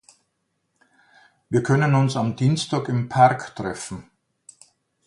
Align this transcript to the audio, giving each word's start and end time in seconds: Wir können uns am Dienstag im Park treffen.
Wir 1.51 1.61
können 1.61 1.93
uns 1.93 2.15
am 2.17 2.35
Dienstag 2.35 2.89
im 2.89 3.07
Park 3.07 3.55
treffen. 3.55 4.09